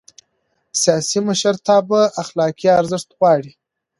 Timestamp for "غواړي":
3.17-3.51